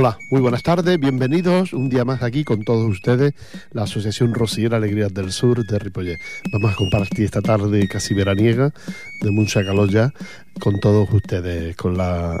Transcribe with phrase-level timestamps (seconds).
[0.00, 3.34] Hola, muy buenas tardes, bienvenidos un día más aquí con todos ustedes,
[3.72, 6.20] la Asociación Rociera Alegrías del Sur de Ripollet.
[6.52, 8.72] Vamos a compartir esta tarde casi veraniega,
[9.20, 10.12] de mucha calor ya,
[10.60, 12.38] con todos ustedes, con la...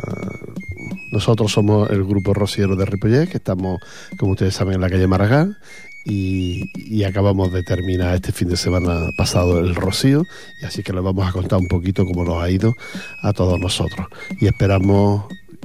[1.10, 3.80] Nosotros somos el grupo rociero de Ripollet, que estamos,
[4.16, 5.58] como ustedes saben, en la calle Maragall,
[6.04, 10.22] y, acabamos de terminar este fin de semana pasado el rocío
[10.62, 12.74] y así que les vamos a contar un poquito cómo nos ha ido
[13.22, 14.06] a todos nosotros
[14.40, 15.24] y esperamos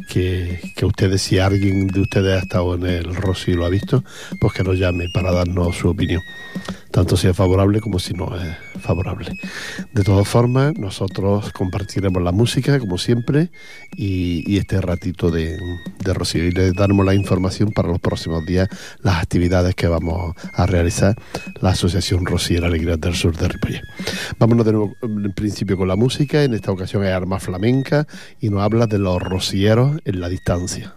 [0.10, 3.70] que, que, ustedes, si alguien de ustedes ha estado en el Rocío y lo ha
[3.70, 4.04] visto,
[4.40, 6.22] pues que nos llame para darnos su opinión,
[6.94, 9.36] tanto si es favorable como si no es favorable.
[9.94, 13.50] De todas formas, nosotros compartiremos la música, como siempre,
[13.98, 15.58] y, este ratito de,
[16.04, 18.70] de, Rocío, y les daremos la información para los próximos días,
[19.02, 21.16] las actividades que vamos a realizar
[21.62, 23.82] la Asociación Rociera Alegría del Sur de Ripollet.
[24.38, 28.06] Vámonos de nuevo, en principio, con la música, en esta ocasión es Arma Flamenca,
[28.40, 30.94] y nos habla de los rocieros en la distancia.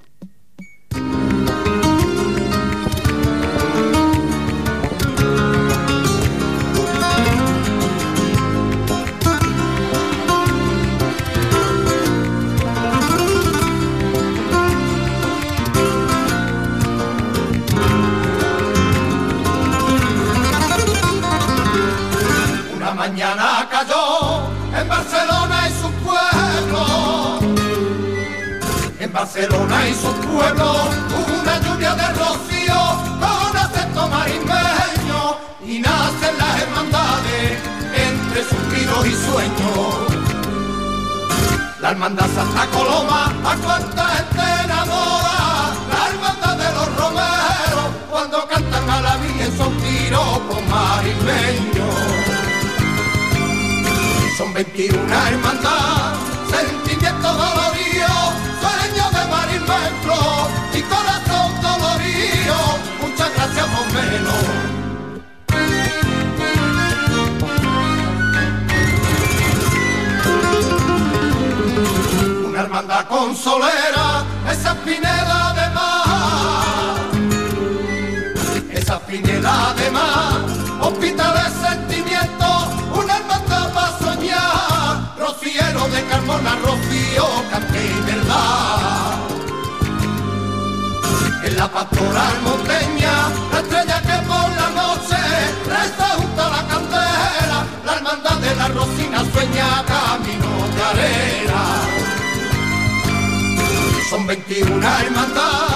[104.27, 105.76] Son 21 hermandad,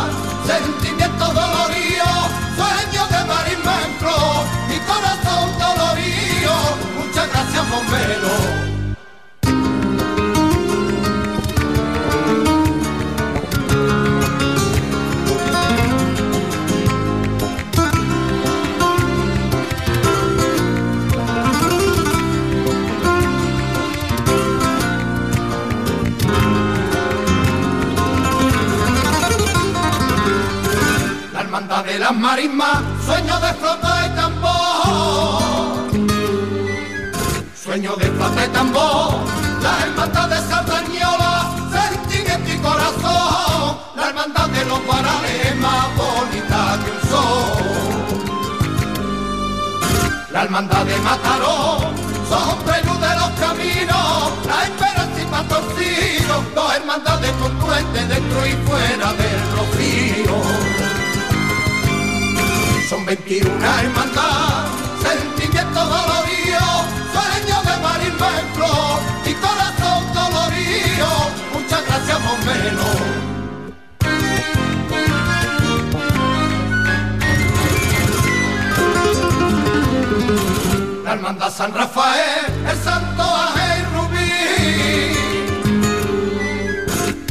[31.87, 35.43] De las marismas, sueño de flota y tambor.
[37.55, 39.15] Sueño de flota y tambor,
[39.63, 43.79] la hermandad de Sardañola, sentimiento y corazón.
[43.97, 47.49] La hermandad de los varales es más bonita que un sol.
[50.33, 51.81] La hermandad de Mataró,
[52.29, 59.13] son prelude de los caminos, la esperanza y pastorcillo, dos hermandades confluentes dentro y fuera
[59.15, 60.90] del rocío.
[62.91, 64.67] Son 21 hermandad,
[65.01, 66.67] sentimiento dolorido,
[67.15, 71.09] sueño de marismento y corazón dolorido.
[71.55, 72.91] Muchas gracias, Momelo.
[81.05, 84.33] La hermandad San Rafael, el santo Ángel Rubí.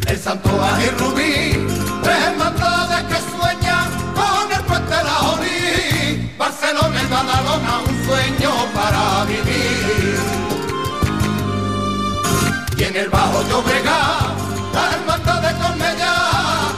[0.07, 1.08] El santo Ángel Rubí,
[13.49, 14.37] Llobregat,
[14.73, 16.15] la hermandad de Cornellá,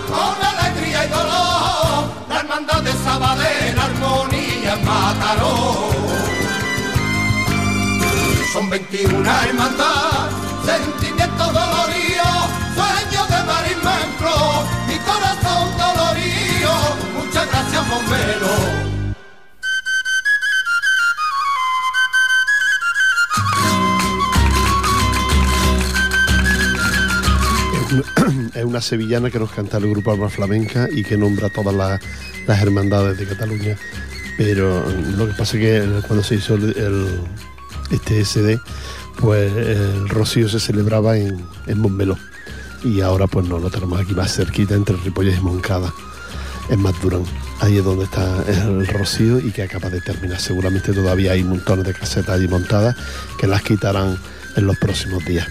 [0.08, 5.90] con alegría y dolor, la hermandad de Sabadell, armonía en Mataró.
[8.54, 10.30] Son 21 hermandad,
[10.66, 12.42] sentimientos doloridos,
[12.76, 14.32] sueños de marismento,
[14.88, 16.72] mi corazón dolorido,
[17.18, 18.71] muchas gracias bombero.
[28.82, 32.00] Sevillana que nos canta el grupo Alma Flamenca y que nombra todas las,
[32.48, 33.78] las hermandades de Cataluña.
[34.38, 34.84] Pero
[35.18, 37.20] lo que pasa es que cuando se hizo el, el-
[37.92, 38.60] este SD,
[39.20, 42.18] pues el rocío se celebraba en, en Montmeló.
[42.84, 45.94] Y ahora pues no, lo tenemos aquí más cerquita entre Ripolles y Moncada,
[46.70, 47.24] en Maturán.
[47.60, 50.40] Ahí es donde está el rocío y que acaba de terminar.
[50.40, 52.96] Seguramente todavía hay montones de casetas allí montadas
[53.38, 54.18] que las quitarán
[54.56, 55.48] en los próximos días.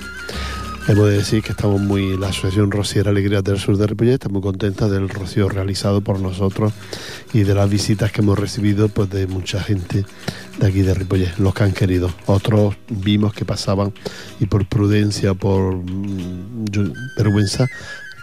[0.89, 4.29] Hemos de decir que estamos muy, la Asociación Rociera Alegría del Sur de Ripollet está
[4.29, 6.73] muy contenta del rocío realizado por nosotros
[7.33, 10.05] y de las visitas que hemos recibido pues de mucha gente
[10.59, 12.13] de aquí de Ripollet, los que han querido.
[12.27, 13.93] Otros vimos que pasaban
[14.41, 17.69] y por prudencia, por mm, vergüenza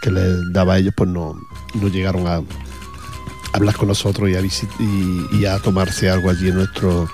[0.02, 1.40] que les daba a ellos, pues no,
[1.74, 2.42] no llegaron a,
[3.54, 7.10] hablar con nosotros y a, visit- y, a tomarse algo allí en nuestro...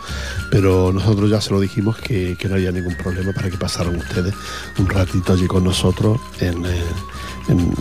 [0.52, 4.34] Pero nosotros ya se lo dijimos que, no había ningún problema para que pasaran ustedes
[4.78, 6.84] un ratito allí con nosotros en, eh,
[7.50, 7.74] en-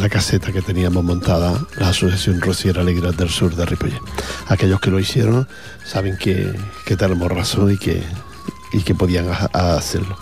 [0.00, 4.00] la caseta que teníamos montada la Asociación Rociera Alegría del Sur de Ripollet.
[4.48, 5.48] Aquellos que lo hicieron
[5.86, 6.52] saben que,
[6.84, 8.02] que tenemos razón y que,
[8.72, 10.18] y que podían hacerlo.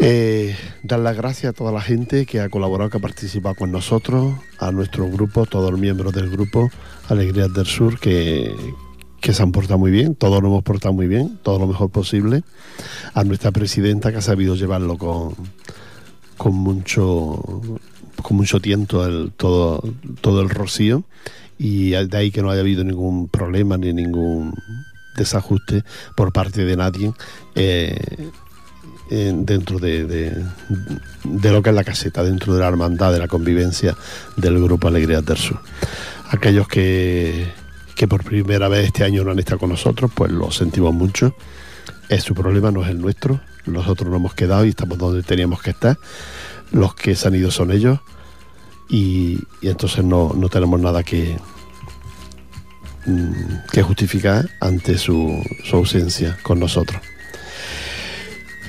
[0.00, 3.72] Eh, dar las gracias a toda la gente que ha colaborado, que ha participado con
[3.72, 6.70] nosotros, a nuestro grupo, todos los miembros del grupo
[7.08, 8.54] Alegrías del Sur, que,
[9.20, 11.90] que se han portado muy bien, todos nos hemos portado muy bien, todo lo mejor
[11.90, 12.42] posible,
[13.14, 15.34] a nuestra presidenta que ha sabido llevarlo con,
[16.36, 17.60] con mucho
[18.22, 19.82] con mucho tiento todo,
[20.20, 21.04] todo el rocío.
[21.58, 24.54] Y de ahí que no haya habido ningún problema ni ningún
[25.16, 25.82] desajuste
[26.16, 27.12] por parte de nadie
[27.56, 27.98] eh,
[29.10, 30.44] en- dentro de, de-
[31.52, 33.96] lo que es la caseta, dentro de la hermandad, de la convivencia
[34.36, 35.60] del Grupo Alegrías del Sur.
[36.30, 37.52] Aquellos que,
[37.94, 41.34] que por primera vez este año no han estado con nosotros, pues lo sentimos mucho.
[42.08, 43.40] Es su problema, no es el nuestro.
[43.66, 45.98] Nosotros nos hemos quedado y estamos donde teníamos que estar.
[46.72, 47.98] Los que se han ido son ellos.
[48.90, 51.36] Y, y entonces no, no tenemos nada que,
[53.06, 57.00] mm, que justificar ante su, su ausencia con nosotros.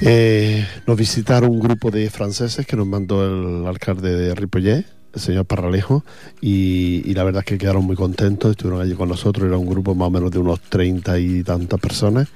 [0.01, 5.21] Eh, nos visitaron un grupo de franceses que nos mandó el alcalde de Ripollet, el
[5.21, 6.05] señor Parralejo,
[6.41, 9.95] y, la verdad es que quedaron muy contentos, estuvieron allí con nosotros, era un grupo
[9.95, 12.29] más o menos de unos treinta y tantas personas,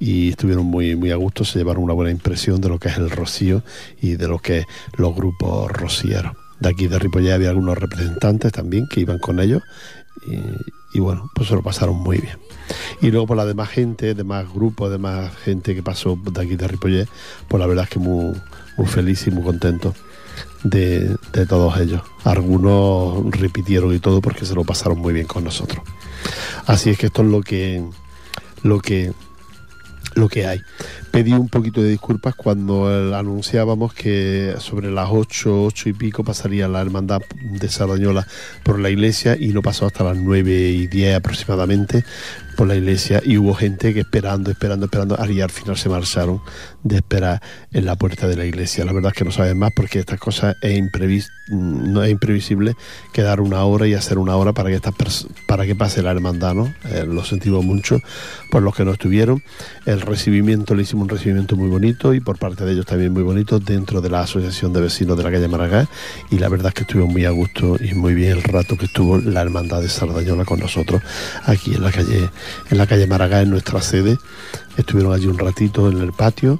[0.00, 2.96] y estuvieron muy, muy a gusto, se llevaron una buena impresión de lo que es
[2.96, 3.62] el rocío
[4.00, 4.66] y de lo que es
[4.96, 6.32] los grupos rocieros.
[6.58, 9.62] De aquí de Ripollet había algunos representantes también que iban con ellos,
[10.96, 12.38] y bueno, pues se lo pasaron muy bien.
[13.02, 16.66] Y luego por la demás gente, demás grupos, demás gente que pasó de aquí de
[16.66, 17.06] Ripollet,
[17.48, 18.34] pues la verdad es que muy,
[18.78, 19.94] muy feliz y muy contento
[20.64, 22.00] de, de todos ellos.
[22.24, 25.84] Algunos repitieron y todo porque se lo pasaron muy bien con nosotros.
[26.64, 27.84] Así es que esto es lo que
[28.62, 29.12] lo que
[30.16, 30.62] lo que hay.
[31.10, 36.24] Pedí un poquito de disculpas cuando eh, anunciábamos que sobre las 8, 8 y pico
[36.24, 38.26] pasaría la hermandad de Sardañola
[38.62, 42.04] por la iglesia y no pasó hasta las 9 y 10 aproximadamente
[42.56, 46.40] por la iglesia y hubo gente que esperando, esperando, esperando y al final se marcharon
[46.82, 48.84] de esperar en la puerta de la iglesia.
[48.84, 52.74] La verdad es que no saben más porque estas cosas es imprevis no es imprevisible
[53.12, 56.54] quedar una hora y hacer una hora para que estas para que pase la hermandad,
[56.54, 56.74] ¿no?
[56.90, 58.00] Eh, lo sentimos mucho
[58.50, 59.42] por los que no estuvieron.
[59.84, 63.22] El recibimiento le hicimos un recibimiento muy bonito y por parte de ellos también muy
[63.22, 65.88] bonito dentro de la asociación de vecinos de la calle Maragall
[66.30, 68.86] y la verdad es que estuvimos muy a gusto y muy bien el rato que
[68.86, 71.00] estuvo la hermandad de Sardañola con nosotros
[71.44, 72.30] aquí en la calle
[72.70, 74.18] en la calle Maragall en nuestra sede
[74.76, 76.58] estuvieron allí un ratito en el patio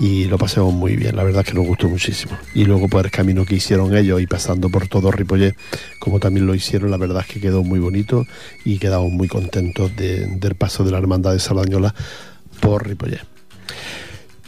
[0.00, 2.38] y lo pasamos muy bien, la verdad es que nos gustó muchísimo.
[2.54, 5.56] Y luego por el camino que hicieron ellos y pasando por todo Ripollet,
[5.98, 8.24] como también lo hicieron, la verdad es que quedó muy bonito
[8.64, 11.92] y quedamos muy contentos de- del paso de la hermandad de Sardañola
[12.60, 13.22] por Ripollet.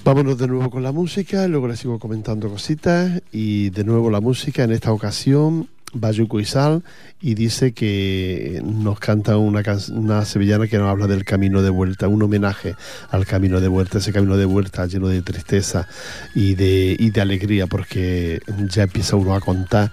[0.05, 4.21] Vámonos de nuevo con la música, luego les sigo comentando cositas y de nuevo la
[4.21, 6.83] música, en esta ocasión Bayuco y Sal
[7.21, 12.09] y dice que nos canta una, una sevillana que nos habla del camino de vuelta,
[12.09, 12.77] un homenaje
[13.11, 15.87] al camino de vuelta, ese camino de vuelta lleno de tristeza
[16.35, 19.91] y de, y de alegría porque ya empieza uno a contar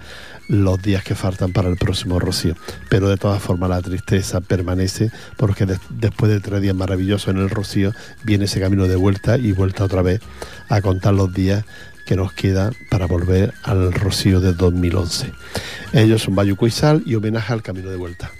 [0.48, 2.54] los días que faltan para el próximo rocío.
[2.88, 7.38] Pero de todas formas la tristeza permanece porque de- después de tres días maravillosos en
[7.38, 7.92] el rocío
[8.24, 10.20] viene ese camino de vuelta y vuelta otra vez
[10.70, 11.64] a contar los días
[12.08, 15.30] que nos queda para volver al Rocío de 2011.
[15.92, 18.30] Ellos son Bayuco y Sal y homenaje al Camino de Vuelta.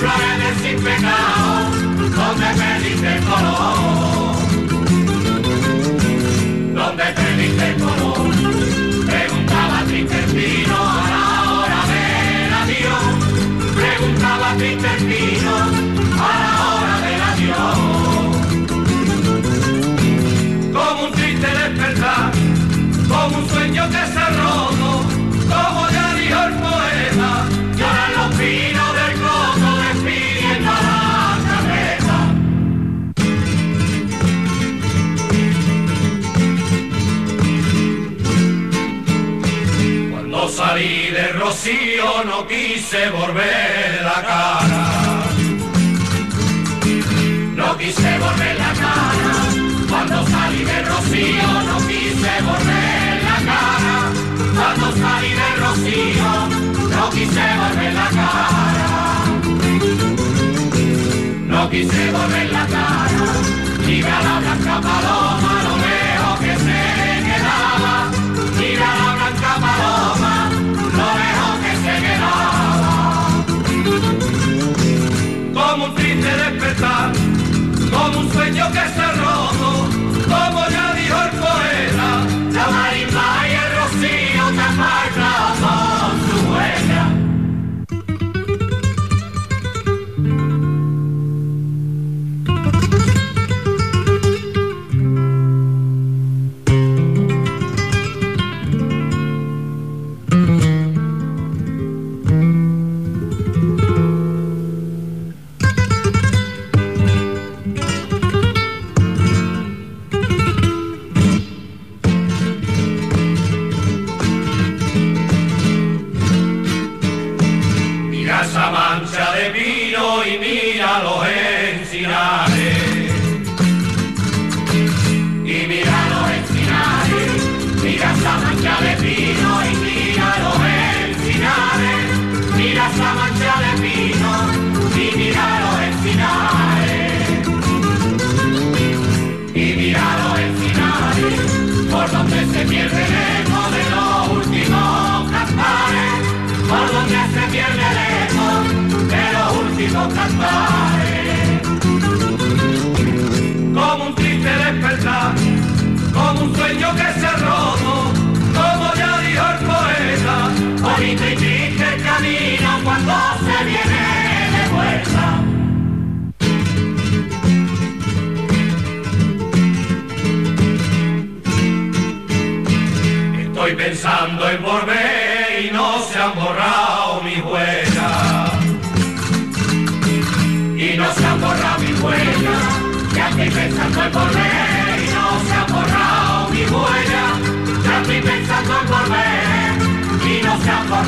[0.00, 1.70] flores sin pecado,
[2.16, 4.34] donde feliz de color,
[6.74, 8.30] donde feliz de color,
[9.06, 13.04] preguntaba Tristerpino a la hora del adiós,
[13.74, 15.54] preguntaba Tristerpino
[16.28, 17.78] a la hora del adiós,
[20.72, 22.32] como un triste despertar,
[23.06, 24.89] como un sueño que se roba
[42.24, 44.82] no quise volver la cara.
[47.56, 49.32] No quise volver la cara.
[49.88, 53.96] Cuando salí de Rocío no quise volver la cara.
[54.54, 56.32] Cuando salí de Rocío
[56.88, 58.90] no quise volver la cara.
[61.48, 63.24] No quise volver la cara.
[63.86, 66.80] Mira la blanca paloma, lo lejos que se
[67.26, 67.94] quedaba.
[68.56, 69.09] Mira la
[78.16, 79.29] un sueño que se ha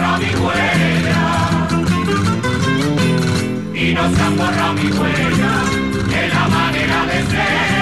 [0.02, 1.72] borrado mis huellas.
[3.74, 5.66] Y no se han borrado mis huellas.
[6.12, 7.81] En la manera de ser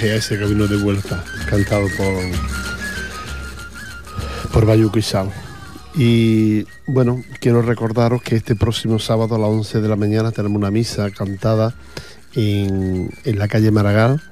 [0.00, 2.14] a ese camino de vuelta, cantado por,
[4.52, 5.30] por Bayuco y Sal.
[5.94, 10.56] Y bueno, quiero recordaros que este próximo sábado a las 11 de la mañana tenemos
[10.56, 11.74] una misa cantada
[12.34, 14.22] en, en la calle Maragall,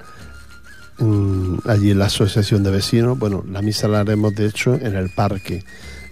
[1.65, 3.19] allí en la asociación de vecinos.
[3.19, 5.63] Bueno, la misa la haremos de hecho en el parque,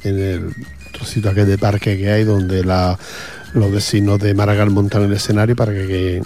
[0.04, 0.56] en el
[0.94, 5.74] trocito aquel de parque que hay donde los vecinos de Maragall montan el escenario para
[5.74, 6.22] que,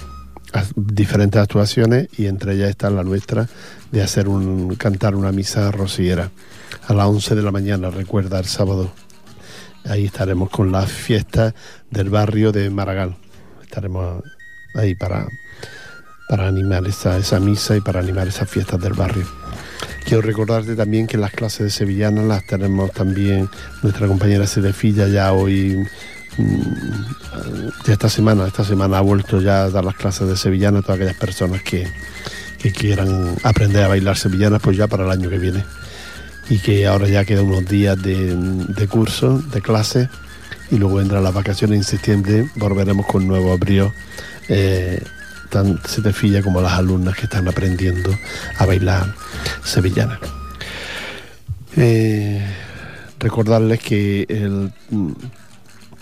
[0.76, 3.48] diferentes actuaciones y entre ellas está la nuestra
[3.92, 6.32] de hacer un cantar una misa rociera
[6.88, 8.92] a las 11 de la mañana, recuerda el sábado.
[9.86, 11.54] Ahí estaremos con las fiestas
[11.90, 13.16] del barrio de Maragall.
[13.62, 14.24] Estaremos
[14.76, 15.28] ahí para,
[16.30, 19.26] para animar esa, esa misa y para animar esas fiestas del barrio.
[20.06, 23.50] Quiero recordarte también que las clases de sevillanas las tenemos también
[23.82, 25.78] nuestra compañera Cedefilla ya hoy,
[26.38, 30.80] mm, ya esta semana, esta semana ha vuelto ya a dar las clases de sevillana
[30.80, 31.88] a todas aquellas personas que,
[32.78, 35.66] quieran aprender a bailar sevillanas, pues ya para el año que viene.
[36.50, 40.08] Y que ahora ya quedan unos días de, curso, de clase,
[40.72, 43.94] y luego vendrán las vacaciones en septiembre, volveremos con nuevo abrío.
[44.48, 45.04] Eh,
[45.86, 48.18] se te filla como las alumnas que están aprendiendo
[48.58, 49.14] a bailar
[49.64, 50.20] sevillana.
[51.76, 52.42] Eh,
[53.20, 54.26] recordarles que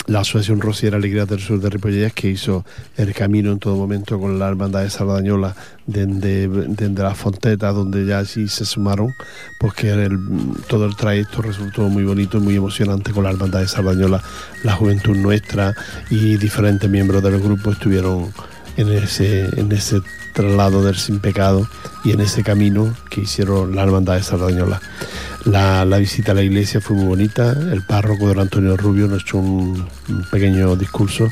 [0.08, 2.65] la Asociación Rociera Alegría del Sur de Ripollés, que hizo
[2.98, 5.55] el camino en todo momento con la Hermandad de Sardañola
[5.86, 6.48] desde,
[6.89, 9.13] la Fonteta, donde ya sí se sumaron,
[9.60, 10.10] porque
[10.67, 14.22] todo el trayecto resultó muy bonito y muy emocionante con la Hermandad de Sardañola,
[14.63, 15.74] la juventud nuestra
[16.10, 18.31] y diferentes miembros del grupo estuvieron
[18.77, 20.01] en ese, en ese
[20.32, 21.68] traslado del sin pecado
[22.04, 24.82] y en ese camino que hicieron la hermandad de Sardañola.
[25.46, 29.38] La, visita a la iglesia fue muy bonita, el párroco don Antonio Rubio nos echó
[29.38, 29.88] un,
[30.30, 31.30] pequeño discurso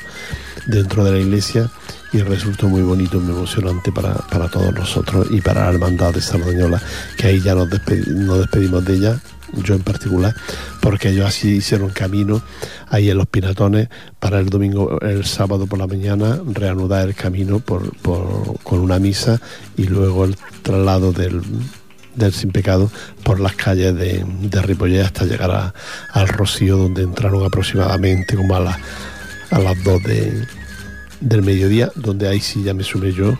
[0.65, 1.70] dentro de la iglesia
[2.12, 4.15] y resultó muy bonito, muy emocionante para,
[4.50, 6.82] todos nosotros y para la hermandad de Sardañola,
[7.18, 9.20] que ahí ya nos despedimos de ella
[9.63, 10.36] yo en particular,
[10.82, 12.41] porque ellos así hicieron camino
[12.89, 13.89] ahí en los Pinatones
[14.20, 17.91] para el domingo, el sábado por la mañana, reanudar el camino por,
[18.63, 19.39] con una misa
[19.78, 21.41] y luego el traslado del,
[22.15, 22.91] del Sin Pecado
[23.23, 25.73] por las calles de, de hasta llegar
[26.12, 28.78] al Rocío, donde entraron aproximadamente como a,
[29.52, 30.02] a las 2
[31.21, 33.38] del mediodía, donde ahí sí ya me sumé yo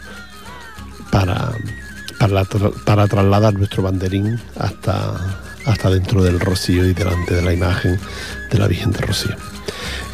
[1.12, 1.52] para,
[2.20, 2.44] para,
[2.86, 8.00] para trasladar nuestro banderín hasta hasta dentro del rocío y delante de la imagen
[8.52, 9.36] de la Virgen de Rocío.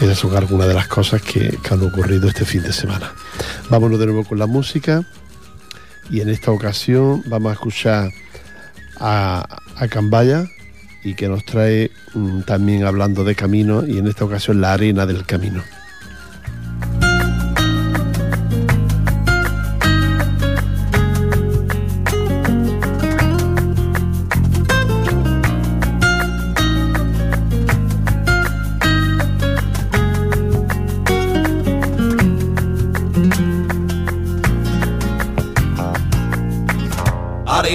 [0.02, 3.14] Esas son algunas de las cosas que, han ocurrido este fin de semana.
[3.70, 5.04] Vámonos de nuevo con la música
[6.10, 8.12] y en esta ocasión vamos a escuchar
[9.00, 10.46] a, a Cambaya
[11.04, 15.06] y que nos trae mm, también hablando de camino y en esta ocasión la arena
[15.06, 15.64] del camino.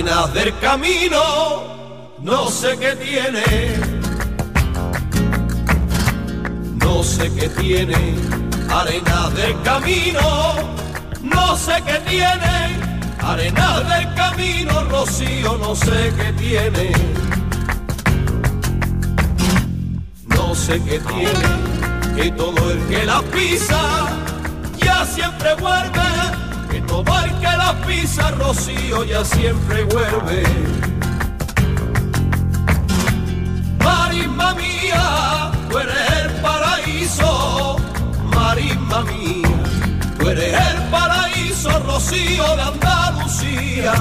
[0.03, 3.45] Del camino, no sé qué tiene,
[6.77, 8.15] no sé qué tiene,
[8.71, 10.55] arena del camino,
[11.21, 12.81] no sé qué tiene,
[13.21, 16.93] arena del camino, rocío, no sé qué tiene,
[20.29, 24.09] no sé qué tiene, que todo el que la pisa
[24.79, 26.50] ya siempre vuelve
[26.99, 30.43] el que la pisa rocío ya siempre vuelve.
[33.85, 37.77] Marisma mía, tú eres el paraíso,
[38.35, 39.49] marisma mía,
[40.19, 43.95] tú eres el paraíso rocío de Andalucía.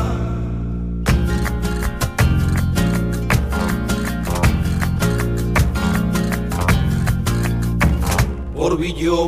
[8.55, 8.77] Por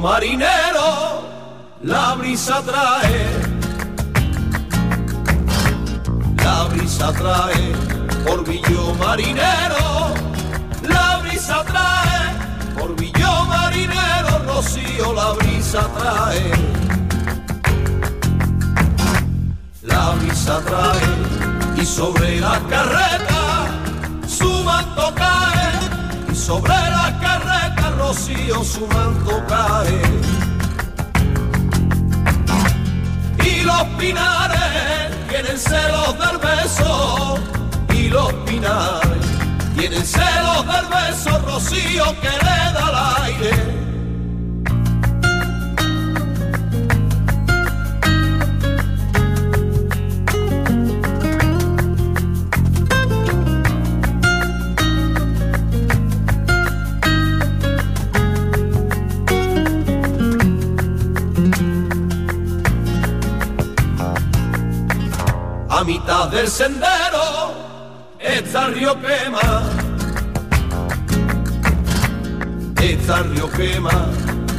[0.01, 1.31] Marinero
[1.83, 3.40] la brisa trae,
[7.01, 7.73] brisa trae,
[8.25, 10.13] por villo marinero,
[10.83, 16.51] la brisa trae, por villo marinero, rocío, la brisa trae.
[19.81, 23.67] La brisa trae y sobre la carreta
[24.27, 30.01] su manto cae, y sobre la carreta rocío su manto cae
[33.43, 35.00] y los pinares
[35.31, 37.35] tienen celos del beso
[37.93, 39.25] y los pinares
[39.77, 43.90] tienen celos del beso rocío que le da al aire
[65.81, 67.55] a mitad del sendero
[68.19, 69.63] está el río Quema.
[72.79, 74.05] Está el río Quema,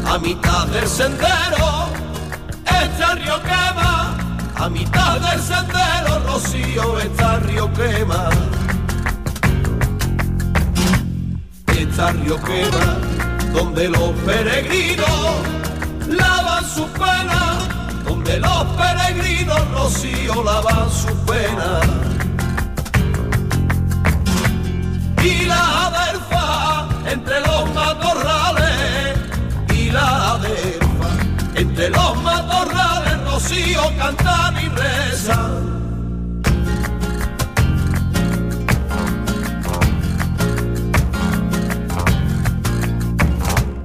[0.05, 1.87] a mitad del sendero
[2.65, 4.17] está el río Quema.
[4.57, 8.29] A mitad del sendero, Rocío, está el río Quema.
[11.69, 12.97] Está el río Quema,
[13.53, 15.07] donde los peregrinos
[16.09, 17.82] lavan su pena
[18.23, 21.81] donde los peregrinos rocío lavan su pena.
[25.23, 29.19] Y la adelfa entre los matorrales,
[29.75, 31.09] y la adelfa
[31.55, 35.73] entre los matorrales, rocío cantan y rezan.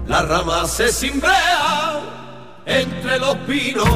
[0.07, 1.99] La rama se cimbrea
[2.65, 3.87] entre los pinos,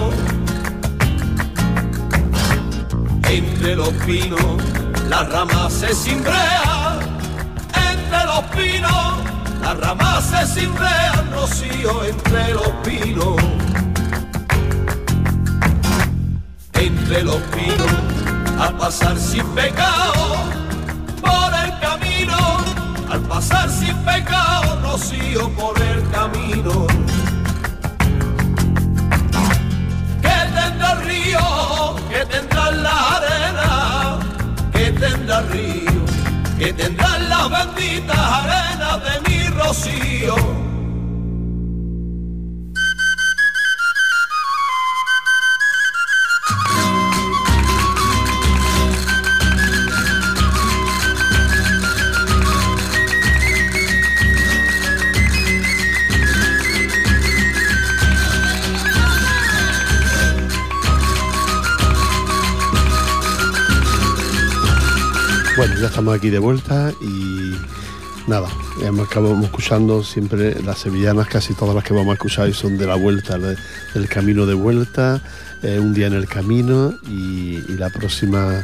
[3.31, 4.57] entre los pinos,
[5.07, 6.99] la rama se cimbrea,
[7.91, 9.13] entre los pinos,
[9.61, 13.35] la rama se cimbrea, rocío entre los pinos,
[16.73, 20.35] entre los pinos, al pasar sin pecado
[21.21, 22.57] por el camino,
[23.09, 26.87] al pasar sin pecado, rocío por el camino.
[30.53, 33.20] tendrá el río, que tendrá la que
[35.01, 36.05] tendrá río,
[36.59, 40.60] que tendrá las benditas arenas de mi rocío.
[65.61, 67.51] Bueno, ya estamos aquí de vuelta y
[68.27, 68.47] nada,
[68.81, 72.87] hemos acabamos escuchando siempre las sevillanas, casi todas las que vamos a escuchar son de
[72.87, 73.55] la vuelta, de-
[73.93, 75.21] del camino de vuelta,
[75.61, 78.63] eh, un día en el camino y, y la próxima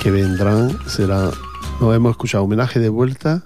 [0.00, 1.32] que vendrán será,
[1.80, 3.42] nos hemos escuchado homenaje de vuelta,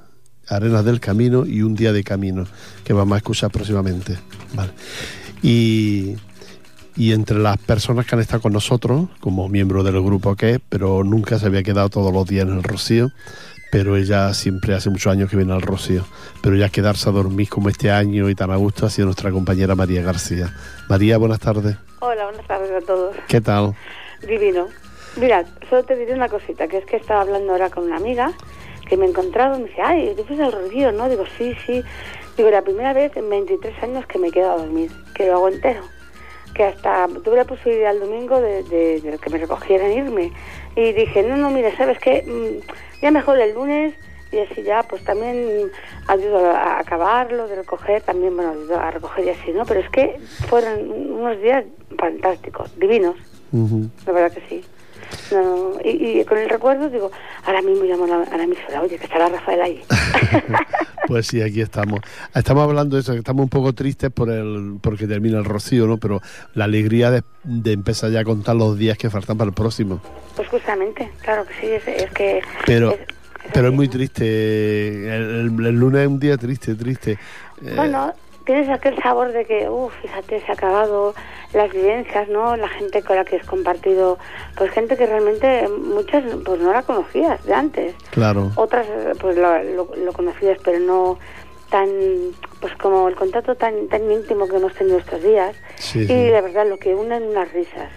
[0.46, 2.46] arenas del camino y un día de camino
[2.85, 4.18] que vamos a escuchar próximamente.
[4.52, 4.72] Vale.
[5.42, 6.16] Y
[6.96, 10.61] y entre las personas que han estado con nosotros, como miembro del grupo que es,
[10.68, 13.11] pero nunca se había quedado todos los días en el Rocío,
[13.70, 16.05] pero ella siempre hace muchos años que viene al Rocío,
[16.42, 19.31] pero ya quedarse a dormir como este año y tan a gusto ha sido nuestra
[19.31, 20.52] compañera María García.
[20.88, 21.76] María, buenas tardes.
[22.00, 23.16] Hola, buenas tardes a todos.
[23.28, 23.74] ¿Qué tal?
[24.26, 24.66] Divino.
[25.16, 28.33] Mirad, solo te diré una cosita, que es que estaba hablando ahora con una amiga
[28.87, 31.09] que me he encontrado y me dice, ay, tú fuiste al Rocío, ¿no?
[31.09, 31.83] Digo, sí, sí.
[32.37, 35.48] Digo, la primera vez en 23 años que me quedo a dormir, que lo hago
[35.48, 35.83] entero.
[36.54, 40.32] Que hasta tuve la posibilidad el domingo de, de- de que me recogieran e irme.
[40.76, 42.22] Y dije, no, no, mira, ¿sabes qué?
[42.26, 42.60] Mm,
[43.02, 43.94] Ya mejor el lunes
[44.30, 45.70] y así ya, pues también
[46.08, 49.64] ayudo a acabarlo, de recoger, también, bueno, ayudo a recoger y así, ¿no?
[49.66, 50.16] Pero es que
[50.48, 51.64] fueron unos días
[51.98, 53.16] fantásticos, divinos.
[54.06, 54.64] La verdad que sí.
[55.33, 57.11] No, y, y con el recuerdo digo,
[57.44, 59.83] ahora mismo llamo a la, a la emisora, oye, que estará Rafael ahí.
[61.09, 62.01] Pues sí, aquí estamos.
[62.35, 65.87] Estamos hablando de eso, que estamos un poco tristes por el porque termina el Rocío,
[65.87, 65.98] ¿no?
[65.98, 66.20] Pero
[66.55, 70.01] la alegría de, de empezar ya a contar los días que faltan para el próximo.
[70.37, 72.40] pues justamente, claro que sí, es, es que...
[72.66, 72.98] Pero, es-
[73.53, 74.25] pero es muy triste.
[75.14, 75.22] El,
[75.59, 77.18] el- el lunes es un día triste, triste.
[77.62, 81.14] Eh, Bueno, tienes aquel sabor de que, uff, fíjate, se ha acabado
[81.52, 82.57] las vivencias, ¿no?
[82.57, 84.18] La gente con la que has compartido,
[84.57, 87.94] pues gente que realmente muchas pues no la conocías de antes.
[88.11, 88.50] claro.
[88.57, 88.87] Otras
[89.20, 91.18] pues lo, lo, lo conocías, pero no
[91.70, 91.88] tan,
[92.61, 95.57] pues como el contacto tan, tan íntimo que hemos tenido estos días.
[95.76, 96.28] Sí, y sí.
[96.31, 97.90] la verdad, lo que unen unas risas.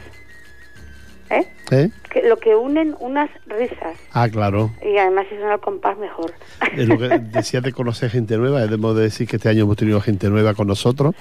[1.29, 1.47] ¿Eh?
[1.71, 1.89] ¿Eh?
[2.11, 3.97] Que lo que unen unas risas.
[4.13, 4.71] Ah, claro.
[4.83, 6.33] Y además si son al compás mejor.
[6.77, 8.61] Es lo que decías de conocer gente nueva.
[8.61, 11.15] Debemos de decir que este año hemos tenido gente nueva con nosotros,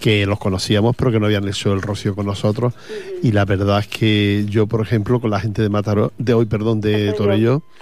[0.00, 2.74] que los conocíamos, pero que no habían hecho el rocío con nosotros.
[3.22, 6.46] Y la verdad es que yo, por ejemplo, con la gente de Mataró, de hoy,
[6.46, 7.12] perdón, de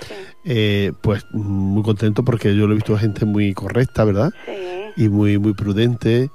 [0.00, 0.14] Sí.
[0.44, 4.32] eh, pues muy contento porque yo lo he visto gente muy correcta, ¿verdad?
[4.46, 6.30] Sí, Y muy muy prudente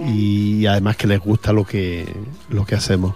[0.00, 2.06] muy y además que les gusta lo que
[2.50, 3.14] lo que hacemos.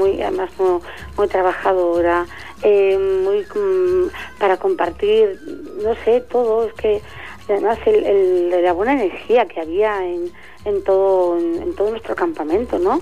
[0.00, 0.80] Muy, además muy,
[1.18, 2.26] muy trabajadora,
[2.62, 4.08] eh, muy mm,
[4.38, 5.38] para compartir,
[5.84, 7.02] no sé, todo, es que
[7.48, 10.30] además el, el- la buena energía que había en,
[10.64, 12.94] en todo en, en todo nuestro campamento, ¿no?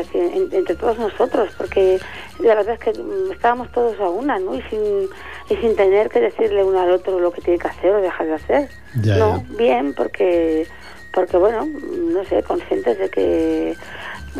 [0.00, 1.98] Así, en- entre todos nosotros, porque
[2.40, 4.54] la verdad es que mm, estábamos todos a una, ¿no?
[4.54, 5.08] Y sin,
[5.50, 8.26] y sin tener que decirle uno al otro lo que tiene que hacer o dejar
[8.26, 8.68] de hacer.
[9.02, 9.56] Ya, no, ya.
[9.58, 10.66] bien, porque,
[11.12, 13.76] porque bueno, no sé, conscientes de que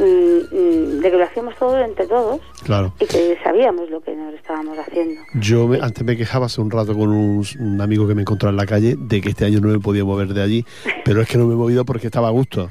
[0.02, 2.92] de que lo hacíamos todo entre todos Claro.
[3.00, 5.20] y que sabíamos lo que nos estábamos haciendo.
[5.40, 8.48] Yo me- antes me quejaba hace un rato con un, un amigo que me encontró
[8.50, 10.64] en la calle de que este año no me podía mover de allí,
[11.04, 12.70] pero es que no me he movido porque estaba a gusto.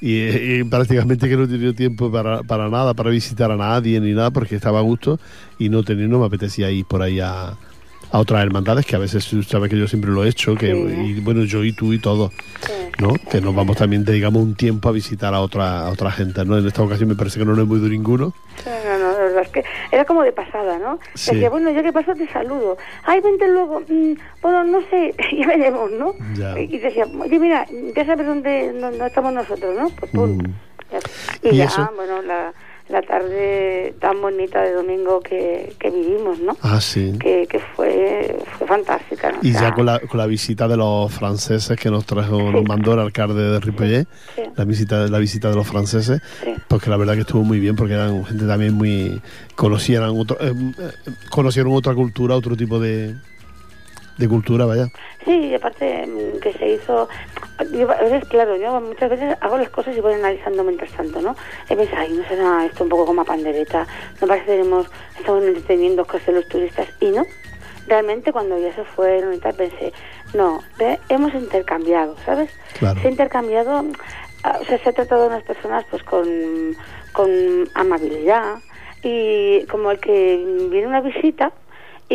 [0.00, 0.18] Y,
[0.60, 4.12] y prácticamente que no he tenido tiempo para, para nada, para visitar a nadie ni
[4.12, 5.18] nada, porque estaba a gusto
[5.58, 7.56] y no tenía, no me apetecía ir por ahí a,
[8.14, 11.16] a otras hermandades, que a veces sabes que yo siempre lo he hecho, que Sí.
[11.16, 12.72] y bueno, yo y tú y todos, Sí.
[13.00, 13.12] ¿no?
[13.28, 16.56] Que nos vamos también, dedicamos un tiempo a visitar a otra, a otra gente, ¿no?
[16.56, 18.32] En esta ocasión me parece que no nos hemos ido ninguno.
[18.62, 21.00] Sí, No, no, la verdad es que era como de pasada, ¿no?
[21.14, 21.32] Sí.
[21.34, 22.78] Decía, bueno, ya que paso te saludo.
[23.02, 23.80] Ay, vente luego.
[23.80, 26.14] Mm, bueno, no sé, ya veremos, ¿no?
[26.36, 26.56] Ya.
[26.56, 29.88] Y decía, oye, mira, ya sabes dónde, dónde estamos nosotros, ¿no?
[29.90, 30.38] Pues pum.
[30.38, 30.54] Mm.
[31.42, 31.90] Y, ¿Y ya, eso?
[31.96, 32.52] bueno, la,
[32.88, 36.54] la tarde tan bonita de domingo que, que vivimos, ¿no?
[36.60, 37.14] Ah, sí.
[37.18, 39.38] Que, que fue, fue fantástica, ¿no?
[39.38, 42.52] O Y sea, ya con la, con la visita de los franceses que nos trajo,
[42.52, 44.42] nos mandó el alcalde de Ripollet, Sí.
[44.54, 46.50] la visita, la visita de los franceses, Sí.
[46.68, 49.20] pues que la verdad que estuvo muy bien porque eran gente también muy
[49.54, 53.14] conocieran otro, eh, eh, conocieron otra cultura, otro tipo de,
[54.18, 54.88] de cultura, vaya.
[55.24, 57.08] Sí, y aparte mm, que se hizo,
[57.72, 61.20] yo, a veces, claro, yo muchas veces hago las cosas y voy analizando mientras tanto,
[61.20, 61.34] ¿no?
[61.68, 63.86] Y pienso, ay, no será esto un poco como a pandereta,
[64.20, 64.86] no parece que tenemos,
[65.18, 67.24] estamos entreteniendo cosas de los turistas, y no,
[67.86, 69.92] realmente cuando ya se fueron y tal, pensé,
[70.32, 70.60] no,
[71.08, 72.50] hemos intercambiado, ¿sabes?
[72.78, 73.00] Claro.
[73.00, 73.84] Se ha intercambiado,
[74.44, 76.76] ah, o sea, se ha tratado a unas personas pues con,
[77.12, 77.30] con
[77.74, 78.58] amabilidad
[79.02, 81.52] y como el que viene una visita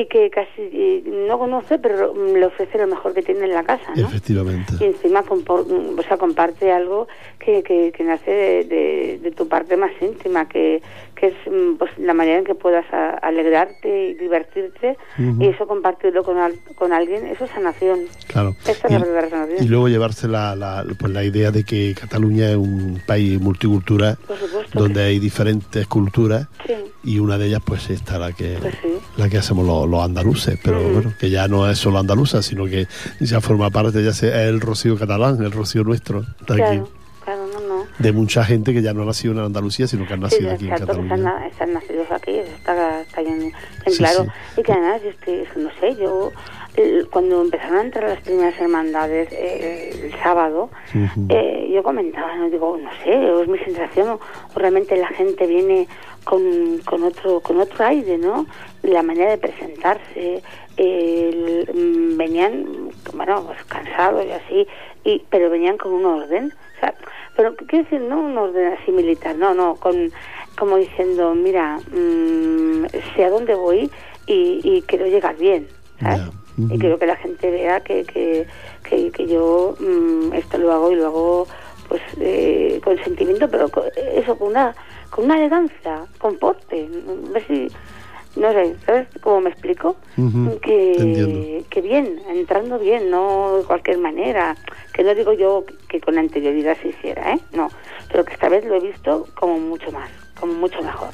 [0.02, 3.94] y que casi no conoce, pero le ofrece lo mejor que tiene en la casa,
[3.96, 4.08] ¿no?
[4.08, 4.74] Efectivamente.
[4.80, 5.66] Y encima compor-
[5.98, 7.08] o sea, comparte algo
[7.40, 10.82] que, que, que nace de, de- de tu parte más íntima, que,
[11.16, 15.66] que es mm, pues, la manera en que puedas a- alegrarte y divertirte, y eso
[15.68, 18.00] compartirlo con, al- con alguien, eso es sanación.
[18.28, 18.56] Claro.
[18.68, 19.64] Esta es la verdadera sanación.
[19.64, 24.18] y luego llevarse la, la, pues la idea de que Cataluña es un país multicultural
[24.74, 26.74] donde hay diferentes culturas Sí,
[27.04, 28.90] y una de ellas pues está la que pues sí.
[29.18, 32.66] la que hacemos los, los andaluces, pero bueno, que ya no es solo andaluza, sino
[32.66, 32.88] que
[33.22, 36.90] ya forma parte, ya sea el rocío catalán, el rocío nuestro, Claro,
[37.86, 40.50] no, de mucha gente que ya no ha nacido en Andalucía, sino que han nacido
[40.50, 41.48] Sí, aquí en exacto, están, Cataluña.
[41.48, 43.54] están nacidos aquí, eso está, está bien, bien
[43.88, 44.24] Sí, claro.
[44.24, 44.62] sí.
[44.62, 46.32] Y que además, eso no sé, yo,
[47.12, 50.70] cuando empezaron a entrar las primeras hermandades eh, el sábado,
[51.30, 55.46] eh, yo comentaba, no digo, no sé, es mi sensación, o, o realmente la gente
[55.46, 55.88] viene
[56.24, 58.46] con, con otro con otro aire, ¿no?
[58.84, 60.42] La manera de presentarse,
[60.78, 62.66] el- mm, venían,
[63.14, 64.68] bueno, pues cansados y así,
[65.04, 66.94] y pero venían con un orden, o sea,
[67.40, 68.02] pero ¿qué quiero decir?
[68.02, 70.12] No un orden así militar, no, no, con
[70.58, 73.90] como diciendo, mira, mm, sé a dónde voy
[74.28, 75.66] y, y quiero llegar bien,
[76.02, 76.20] ¿sabes?
[76.70, 78.46] Y quiero que la gente vea que, que,
[78.84, 81.48] que, que yo mm, esto lo hago y lo hago
[81.88, 84.76] pues eh, con sentimiento, pero con- eso con una
[85.10, 86.90] con una elegancia, con porte,
[87.30, 87.70] a ver si
[88.36, 89.96] no sé, ¿sabes cómo me explico?
[90.62, 94.56] Que, que bien, entrando bien, no de cualquier manera,
[94.94, 97.40] que no digo yo que con anterioridad se hiciera, ¿eh?
[97.54, 97.70] No,
[98.12, 101.10] pero que esta vez lo he visto como mucho más, como mucho mejor.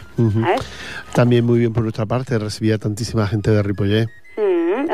[1.14, 4.25] También muy bien por nuestra parte, recibía tantísima gente de Ripollet, Mm,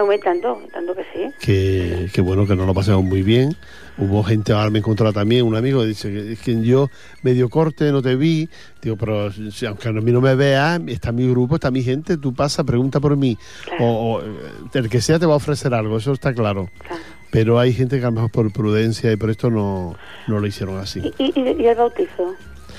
[0.01, 1.33] hombre, tanto, tanto que sí.
[1.39, 3.55] que, que bueno, que nos lo pasamos muy bien.
[3.97, 6.89] Hubo gente, ahora me encontró también un amigo, dice que, es que yo
[7.23, 8.49] medio corte, no te vi,
[8.81, 12.17] digo, pero si- aunque a mí no me veas, está mi grupo, está mi gente,
[12.17, 13.83] tú pasa, pregunta por mí, Claro.
[13.85, 14.25] o, o, eh,
[14.73, 16.69] el que sea te va a ofrecer algo, eso está claro.
[16.79, 17.01] Claro.
[17.31, 19.95] Pero hay gente que a lo mejor por prudencia y por esto no,
[20.27, 21.01] no lo hicieron así.
[21.17, 22.33] ¿Y, y, y el bautizo,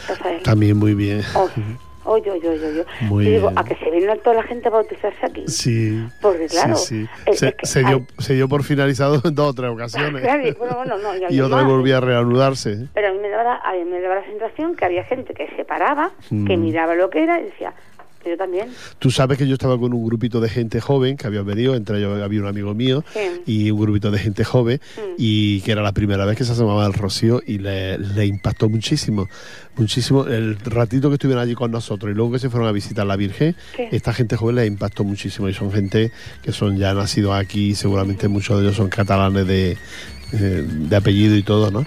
[0.08, 0.42] Rafael?
[0.42, 1.22] También muy bien.
[1.34, 1.50] Oy,
[2.12, 2.84] oy, oy, oy, oy.
[3.02, 3.58] Muy Y digo, bien.
[3.58, 5.44] a que se vino toda la gente a bautizarse aquí.
[5.48, 6.04] Sí.
[6.20, 7.08] Porque claro, sí, sí.
[7.26, 9.70] es- Se, es que se hay- dio, se dio por finalizado en dos o tres
[9.70, 10.22] ocasiones.
[10.22, 12.86] Claro, y bueno, bueno, no, y otra vez volvía a reanudarse.
[12.94, 15.34] Pero a mí me daba, la- a mí me daba la sensación que había gente
[15.34, 16.60] que se paraba, que Mm.
[16.60, 17.72] miraba lo que era y decía,
[18.30, 18.68] yo también.
[18.98, 21.98] Tú sabes que yo estaba con un grupito de gente joven que había venido, entre
[21.98, 23.20] ellos había un amigo mío Sí.
[23.46, 25.00] y un grupito de gente joven Mm.
[25.18, 28.68] y que era la primera vez que se asomaba al Rocío y le, le impactó
[28.68, 29.28] muchísimo,
[29.76, 33.06] muchísimo el ratito que estuvieron allí con nosotros y luego que se fueron a visitar
[33.06, 33.84] la Virgen, Sí.
[33.92, 36.10] esta gente joven le impactó muchísimo y son gente
[36.42, 39.76] que son ya nacidos aquí, seguramente muchos de ellos son catalanes de,
[40.32, 41.84] eh, de apellido y todo, ¿no?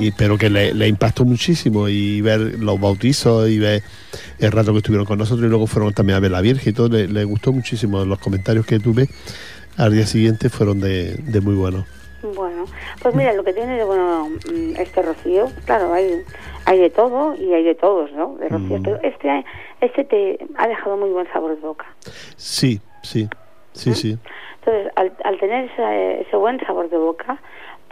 [0.00, 3.82] Y, pero que le, le impactó muchísimo y ver los bautizos y ver
[4.38, 6.72] el rato que estuvieron con nosotros y luego fueron también a ver la Virgen y
[6.74, 8.04] todo, le, le gustó muchísimo.
[8.04, 9.08] Los comentarios que tuve
[9.76, 11.84] al día siguiente fueron de, de muy buenos.
[12.34, 12.64] Bueno,
[13.02, 16.22] pues mira, lo que tiene de bueno mm, este Rocío, claro, hay,
[16.64, 18.36] hay de todo y hay de todos, ¿no?
[18.40, 18.82] De Rocío, Mm.
[18.82, 19.44] pero este,
[19.82, 21.84] este te ha dejado muy buen sabor de boca.
[22.36, 23.28] Sí, sí,
[23.74, 24.16] sí, sí.
[24.60, 27.38] Entonces, al, al tener ese, ese buen sabor de boca,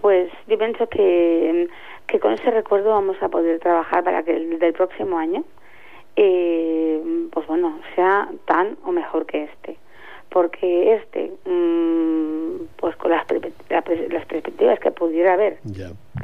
[0.03, 1.69] pues yo pienso que,
[2.07, 5.45] que con ese recuerdo vamos a poder trabajar para que el del próximo año,
[6.17, 7.01] eh,
[7.33, 9.79] pues bueno, sea tan o mejor que este.
[10.29, 15.59] Porque este, mm, pues con las, perpe- la pres- las perspectivas que pudiera haber.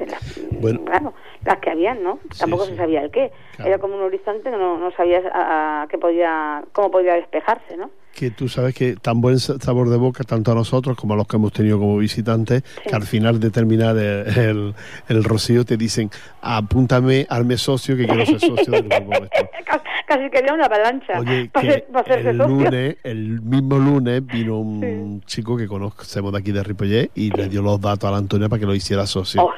[0.06, 0.84] Las, Bueno.
[0.84, 2.18] claro, las que habían, ¿no?
[2.32, 2.72] Sí, Tampoco sí.
[2.72, 3.32] se sabía el qué.
[3.56, 3.68] Claro.
[3.70, 7.76] Era como un horizonte que no, no sabías a, a qué podía, cómo podía despejarse,
[7.76, 7.90] ¿no?
[8.14, 11.16] que tú sabes que tan buen sa- sabor de boca, tanto a nosotros como a
[11.16, 12.88] los que hemos tenido como visitantes, Sí.
[12.90, 14.74] que al final de terminar el, el,
[15.08, 16.10] el rocío te dicen,
[16.42, 19.12] apúntame, hazme socio, que quiero ser socio del grupo.
[20.08, 21.72] Casi- quería una avalancha Oye, para, que
[22.14, 22.46] ser- el socio.
[22.48, 27.48] lunes, el mismo lunes, vino un chico que conocemos de aquí de Ripollet y le
[27.48, 29.44] dio los datos a la Antonia para que lo hiciera socio.
[29.44, 29.52] Oh,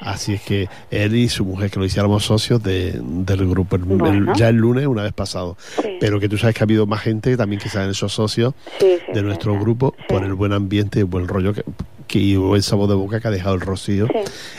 [0.00, 4.04] Así es que él y su mujer que lo hiciéramos socios de, del grupo el-
[4.06, 5.56] el- ya el lunes una vez pasado.
[5.82, 5.96] Sí.
[6.00, 8.54] Pero que tú sabes que ha habido más gente también que se han hecho socios
[8.78, 11.64] Sí, sí, de nuestro grupo por el buen ambiente y el buen rollo que,
[12.06, 14.06] que y buen sabor de boca que ha dejado el rocío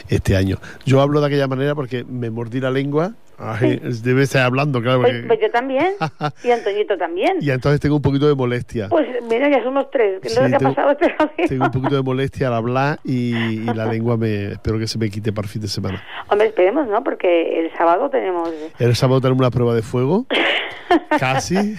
[0.10, 0.58] este año.
[0.86, 3.14] Yo hablo de aquella manera porque me mordí la lengua.
[3.40, 5.02] Ay, Debe estar hablando, claro.
[5.02, 5.94] Pues, porque- pues yo también.
[6.44, 7.38] y Antoñito también.
[7.40, 8.90] y entonces tengo un poquito de molestia.
[8.90, 10.20] Pues mira, ya somos tres.
[10.22, 10.92] ¿Qué es lo Sí, que ha tengo- pasado
[11.38, 11.48] este?
[11.48, 14.98] Tengo un poquito de molestia al hablar y, y la lengua me espero que se
[14.98, 16.04] me quite para el fin de semana.
[16.30, 17.04] Hombre, esperemos, ¿no?
[17.04, 18.50] Porque el sábado tenemos...
[18.80, 20.26] El sábado tenemos una prueba de fuego,
[21.20, 21.76] casi,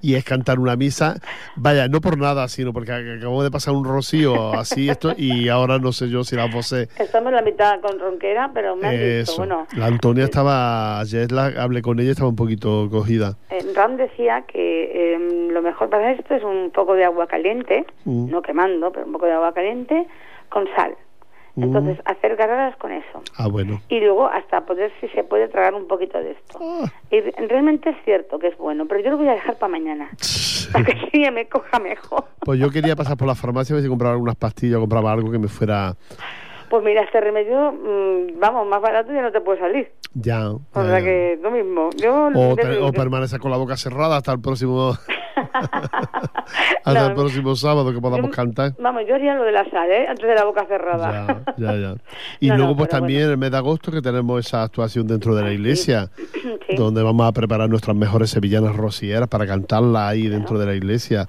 [0.00, 1.16] y es cantar una misa.
[1.56, 5.48] Vaya, no por nada, sino porque ac- acabamos de pasar un rocío así esto y
[5.48, 6.88] ahora no sé yo si la voces.
[6.98, 9.36] Estamos en la mitad con Ronquera, pero me han dicho, Eso.
[9.38, 9.66] bueno...
[9.76, 13.36] La Antonia estaba, ayer la hablé con ella, estaba un poquito cogida.
[13.50, 17.84] eh, Ram decía que eh, lo mejor para esto es un poco de agua caliente,
[18.04, 18.30] Mm.
[18.30, 20.06] no quemando, pero un poco de agua caliente
[20.48, 20.94] con sal.
[21.56, 21.62] Mm.
[21.64, 23.22] Entonces, hacer gargaras con eso.
[23.36, 23.80] Ah, bueno.
[23.88, 26.58] Y luego hasta poder, si se puede, tragar un poquito de esto.
[26.60, 26.84] Ah.
[27.10, 29.70] Y re- realmente es cierto que es bueno, pero yo lo voy a dejar para
[29.70, 30.10] mañana.
[30.72, 32.24] Para que sí me coja mejor.
[32.44, 35.28] Pues yo quería pasar por la farmacia a ver si compraba algunas pastillas compraba algo
[35.32, 35.94] que me fuera
[36.70, 39.90] Pues mira, este remedio, mm, vamos, más barato ya no te puede salir.
[40.14, 40.50] ya.
[40.50, 41.04] O ya, sea ya.
[41.04, 41.90] que lo mismo.
[41.96, 44.96] Yo O, te- o permanecer con la boca cerrada hasta el próximo
[46.84, 47.06] hasta No.
[47.06, 48.72] el próximo sábado que podamos Yo- cantar.
[48.78, 50.06] Vamos, yo haría lo de la sal, ¿eh?
[50.08, 51.42] Antes de la boca cerrada.
[51.56, 51.94] Ya, ya, ya.
[52.40, 53.26] Y No, no, luego pues también bueno.
[53.26, 56.08] en el mes de agosto que tenemos esa actuación dentro de la iglesia,
[56.68, 56.76] Sí.
[56.76, 61.28] donde vamos a preparar nuestras mejores sevillanas rocieras para cantarla ahí dentro de la iglesia.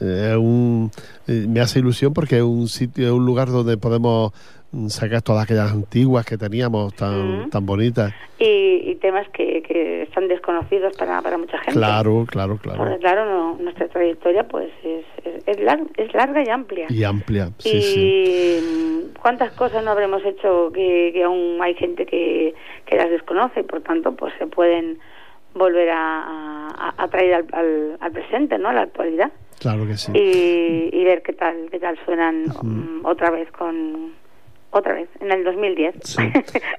[0.00, 0.90] Eh, es un,
[1.28, 4.32] eh, me hace ilusión porque es un sitio, es un lugar donde podemos
[4.72, 7.50] mm, sacar todas aquellas antiguas que teníamos tan, Mm.
[7.50, 8.12] tan bonitas.
[8.38, 11.72] Y, y temas que, que están desconocidos para, para mucha gente.
[11.72, 12.78] Claro, claro, claro.
[12.78, 16.86] Porque claro, no, nuestra trayectoria pues es, es, es lar- es larga y amplia.
[16.90, 18.60] Y amplia, sí, y sí.
[18.60, 22.54] mm, cuántas cosas no habremos hecho que, que aún hay gente que,
[22.86, 24.98] que las desconoce y por tanto pues se pueden
[25.54, 28.68] volver a, a- a traer al, al, al presente, ¿no?
[28.68, 30.10] A la actualidad Claro que sí.
[30.14, 34.12] y, y ver qué tal qué tal suenan mm, otra vez con
[34.70, 35.94] otra vez en el 2010.
[36.02, 36.22] Sí.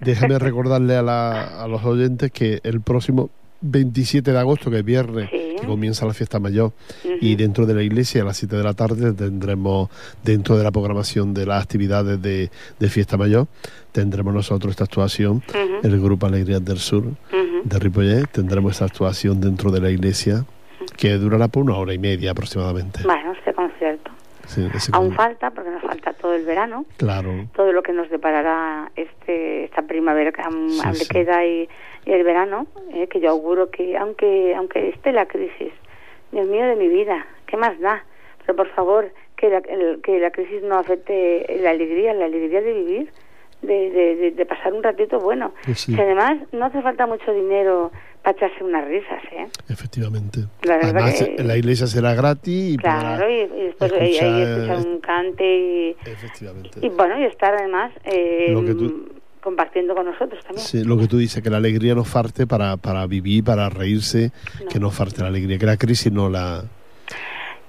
[0.02, 3.30] Déjame recordarle a, la- a los oyentes que el próximo
[3.62, 5.56] 27 de agosto, que es viernes, Sí.
[5.60, 6.74] que comienza la fiesta mayor,
[7.22, 9.90] y dentro de la iglesia a las 7 de la tarde tendremos,
[10.24, 13.48] dentro de la programación de las actividades de, de fiesta mayor,
[13.94, 15.88] tendremos nosotros esta actuación, Ujú.
[15.88, 17.06] el Grupo Alegrías del Sur.
[17.66, 20.46] De Ripollet, tendremos esta actuación dentro de la iglesia,
[20.98, 23.00] que durará por una hora y media aproximadamente.
[23.04, 24.12] Bueno, este concierto.
[24.46, 27.92] Sí, ese Aún con- falta, porque nos falta todo el verano, Claro, todo lo que
[27.92, 31.08] nos deparará este esta primavera que aún Sí, le sí.
[31.08, 31.68] queda y,
[32.06, 35.74] y el verano, eh, que yo auguro que aunque aunque esté la crisis,
[36.32, 38.04] Dios mío de mi vida, ¿qué más da?
[38.46, 42.62] Pero por favor, que la, el- que la crisis no afecte la alegría, la alegría
[42.62, 43.12] de vivir,
[43.62, 45.54] de, de, de- de pasar un ratito bueno.
[45.76, 45.94] Sí.
[45.96, 47.92] Y además no hace falta mucho dinero
[48.22, 49.48] para echarse unas risas, ¿eh?
[49.70, 50.42] efectivamente.
[50.64, 54.78] La Además, que- la iglesia será gratis y Claro, y, y después ahí escuchar, escuchar
[54.88, 56.80] un cante y, Efectivamente.
[56.82, 59.10] y bueno, y estar además eh, Lo que tú-
[59.42, 60.66] compartiendo con nosotros también.
[60.66, 64.32] Sí, lo que tú dices, que la alegría nos falte para, para vivir, para reírse,
[64.64, 64.70] No.
[64.70, 66.64] que nos falte la alegría, que la crisis no la...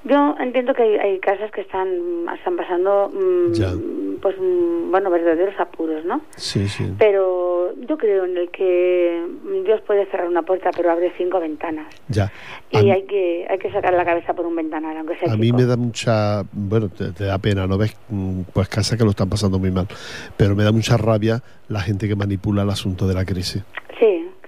[0.09, 1.88] Yo entiendo que hay, hay casas que están,
[2.38, 6.20] están pasando, mm, pues, mm, bueno, verdaderos apuros, ¿no?
[6.36, 6.84] Sí, sí.
[6.96, 9.20] Pero yo creo en el que
[9.64, 11.86] Dios puede cerrar una puerta, pero abre cinco ventanas.
[12.09, 12.30] Ya.
[12.72, 15.32] A, Y mí- hay que, hay que sacar la cabeza por un ventanal, aunque sea
[15.32, 15.59] a mí chico.
[15.59, 16.42] me da mucha...
[16.52, 17.96] Bueno, te, te da pena, ¿no ves?
[18.09, 19.88] Mm, Pues casas que lo están pasando muy mal.
[20.36, 23.64] Pero me da mucha rabia la gente que manipula el asunto de la crisis.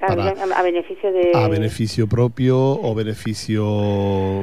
[0.00, 1.32] Para- a, beneficio de...
[1.34, 3.64] A beneficio propio o beneficio...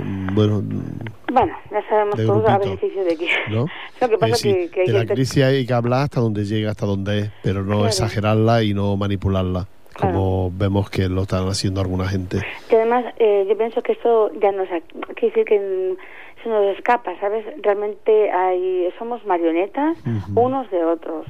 [0.04, 3.30] mm, Bueno, mm, Bueno, ya sabemos de todos a beneficio de quién.
[3.50, 3.66] ¿no?
[4.02, 6.46] Lo que pasa Es decir, que, de la gente- crisis hay que hablar hasta donde
[6.46, 7.88] llega, hasta donde es, pero no Claro.
[7.88, 9.68] exagerarla y no manipularla,
[10.00, 12.42] como vemos que lo están haciendo alguna gente.
[12.70, 14.68] que además eh, yo pienso que esto ya nos
[15.16, 15.96] quiere decir que
[16.44, 17.46] se nos escapa, ¿sabes?
[17.64, 19.98] Realmente hay somos marionetas
[20.36, 21.26] unos de otros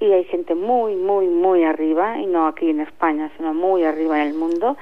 [0.00, 4.20] y hay gente muy, muy, muy arriba, y no aquí en España, sino muy arriba
[4.20, 4.76] en el mundo,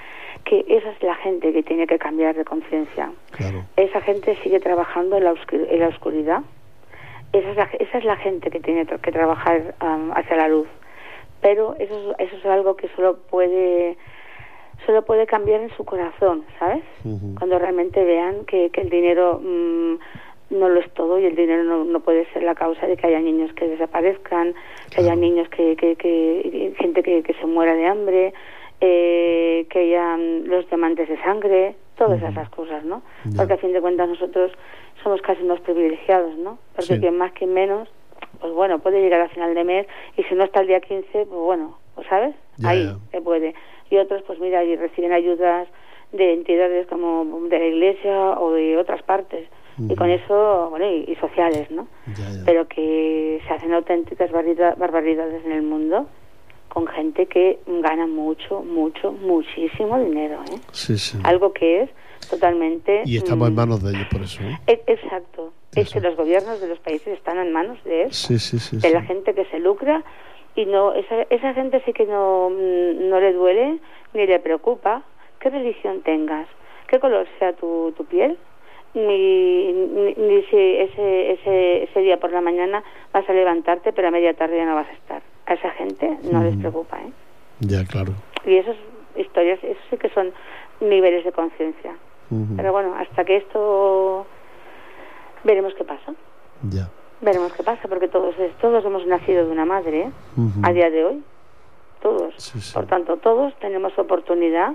[0.44, 3.10] que esa es la gente que tiene que cambiar de conciencia.
[3.32, 3.64] Claro.
[3.76, 6.42] Esa gente sigue trabajando en la, oscu- en la oscuridad.
[7.32, 10.68] Esa es la, esa es la gente que tiene que trabajar am, hacia la luz.
[11.42, 13.96] Pero eso, es- eso es algo que solo puede
[14.86, 16.84] solo puede cambiar en su corazón, ¿sabes?
[17.36, 19.96] Cuando realmente vean que, que el dinero mm,
[20.50, 23.06] no lo es todo y el dinero no, no puede ser la causa de que
[23.06, 24.54] haya niños que desaparezcan,
[24.90, 28.32] que haya niños que, que, que gente que, que se muera de hambre,
[28.80, 33.02] eh, que haya mm, los diamantes de sangre, todas esas cosas, ¿no?
[33.36, 34.52] Porque a fin de cuentas nosotros
[35.02, 36.58] somos casi unos privilegiados, ¿no?
[36.74, 37.00] Porque Sí.
[37.00, 37.88] quien más, quien menos,
[38.40, 39.86] pues bueno, puede llegar a final de mes
[40.16, 42.34] y si no está el día 15, pues bueno, pues ¿sabes?
[42.64, 43.54] Ahí se puede.
[43.90, 45.68] Y otros, pues mira, y reciben ayudas
[46.12, 49.48] de entidades como de la iglesia o de otras partes.
[49.78, 51.86] Y con eso, bueno, y, y sociales, ¿no?
[52.16, 52.42] Ya, ya.
[52.44, 56.06] Pero que se hacen auténticas barbaridades en el mundo
[56.68, 60.58] con gente que gana mucho, mucho, muchísimo dinero, ¿eh?
[60.72, 61.18] Sí, sí.
[61.24, 61.90] Algo que es
[62.28, 63.02] totalmente...
[63.06, 64.42] Y estamos en mm, manos de ellos por eso.
[64.42, 64.58] ¿eh?
[64.66, 65.52] e- Exacto.
[65.74, 68.78] Es que los gobiernos de los países están en manos de eso, Sí, sí, sí.
[68.78, 70.02] de la gente que se lucra
[70.56, 73.78] y no esa, esa gente sí que no, no le duele
[74.14, 75.02] ni le preocupa
[75.40, 76.48] qué religión tengas,
[76.88, 78.36] qué color sea tu, tu piel,
[78.94, 82.82] ni, ni, ni si ese, ese, ese día por la mañana
[83.12, 85.22] vas a levantarte pero a media tarde ya no vas a estar.
[85.46, 86.60] A esa gente no les Ujú.
[86.60, 87.12] preocupa, ¿eh?
[87.60, 88.12] Ya, claro.
[88.44, 88.76] Y esas
[89.16, 90.32] historias, eso sí que son
[90.80, 91.96] niveles de conciencia.
[92.56, 94.26] Pero bueno, hasta que esto
[95.44, 96.12] veremos qué pasa.
[96.68, 96.90] Ya.
[97.22, 100.10] Veremos qué pasa, porque todos todos hemos nacido de una madre, ¿eh?
[100.62, 101.22] A día de hoy,
[102.02, 102.34] todos.
[102.36, 102.74] Sí, sí.
[102.74, 104.74] Por tanto, todos tenemos oportunidad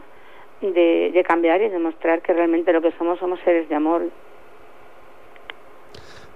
[0.72, 4.04] de, de cambiar y demostrar que realmente lo que somos somos seres de amor.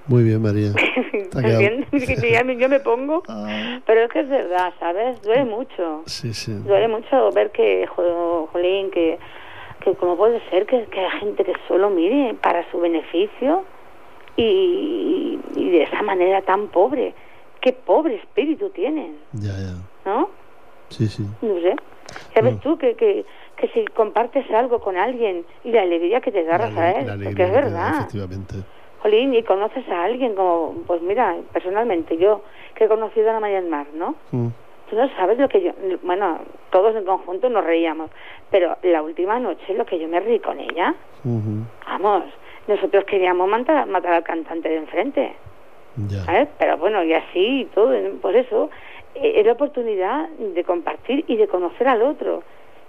[0.08, 0.72] Muy bien, María.
[2.58, 5.22] Yo me pongo, Ah, pero es que es verdad, ¿sabes?
[5.22, 6.04] Duele mucho.
[6.06, 6.54] sí, sí.
[6.66, 9.18] Duele mucho ver que, jo- jolín, que,
[9.82, 13.64] que cómo puede ser que, que hay gente que solo mire para su beneficio
[14.38, 17.14] y, y de esa manera tan pobre.
[17.60, 19.74] Qué pobre espíritu tienen, Ya, ya.
[20.10, 20.30] ¿no?
[20.90, 21.24] Sí, sí.
[21.42, 21.76] No sé.
[22.54, 22.60] Mm.
[22.60, 23.26] tú que, que,
[23.58, 27.14] que si compartes algo con alguien y la alegría que te da, La Rafael, la
[27.24, 27.92] porque es da, verdad.
[28.02, 28.54] Efectivamente.
[29.02, 32.42] Jolín, y conoces a alguien como, pues mira, personalmente yo,
[32.76, 34.16] que he conocido a la María del Mar, ¿no?
[34.32, 34.48] Mm.
[34.90, 35.72] Tú no sabes lo que yo,
[36.04, 36.40] bueno,
[36.72, 38.10] todos en conjunto nos reíamos,
[38.50, 40.96] pero la última noche lo que yo me reí con ella,
[41.86, 42.24] vamos,
[42.68, 45.34] nosotros queríamos matar, matar al cantante de enfrente,
[46.08, 46.20] Ya.
[46.24, 46.48] ¿sabes?
[46.58, 47.92] Pero bueno, y así y todo,
[48.22, 48.70] pues eso,
[49.16, 52.44] eh, es la oportunidad de compartir y de conocer al otro,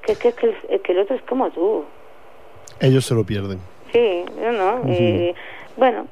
[0.09, 1.85] que es que, que, el, que el otro es como tú,
[2.81, 3.59] Ellos se lo pierden.
[3.93, 5.35] sí, yo no, y,
[5.77, 6.07] bueno,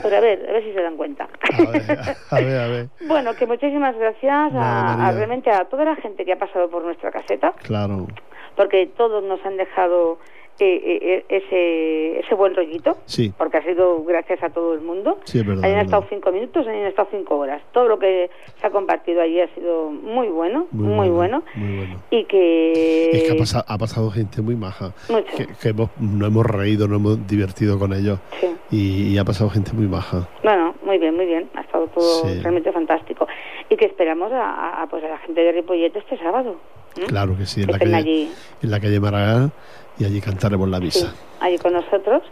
[0.00, 1.28] pues a ver, a ver si se dan cuenta.
[1.52, 1.82] A ver,
[2.30, 2.88] a ver, a ver.
[3.06, 7.10] Bueno, que muchísimas gracias a realmente a toda la gente que ha pasado por nuestra
[7.10, 7.52] caseta.
[7.62, 8.06] Claro.
[8.56, 10.18] porque todos nos han dejado
[10.60, 15.18] eh, eh, ese, ese buen rollito, Sí, porque ha sido gracias a todo el mundo.
[15.24, 15.64] sí, es verdad.
[15.64, 16.16] Hayan es estado verdad.
[16.16, 17.62] cinco minutos, hayan estado cinco horas.
[17.72, 18.30] Todo lo que
[18.60, 21.42] se ha compartido allí ha sido muy bueno, muy, bueno.
[21.54, 22.02] Muy bueno.
[22.10, 23.10] Y que...
[23.10, 24.92] Es que ha pasado, ha pasado gente muy maja.
[25.08, 25.36] Mucho.
[25.36, 28.18] Que, que hemos, no hemos reído, no hemos divertido con ellos.
[28.40, 28.46] Sí.
[28.70, 30.28] Y, y ha pasado gente muy maja.
[30.44, 31.48] Bueno, muy bien, muy bien.
[31.54, 32.40] Ha estado todo Sí.
[32.40, 33.26] realmente fantástico.
[33.68, 36.56] Y que esperamos a, a, pues a la gente de Ripollet este sábado.
[37.08, 38.32] Claro que sí, en Que la calle, allí,
[38.62, 39.50] en la calle Maragall
[40.02, 41.14] y allí cantaremos la sí, misa.
[41.40, 42.22] allí con nosotros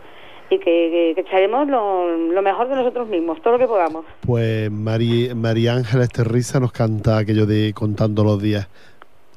[0.50, 4.04] y que, que, que echaremos lo, lo mejor de nosotros mismos, todo lo que podamos.
[4.26, 8.68] Pues Mari, María Ángeles Terriza nos canta aquello de contando los días.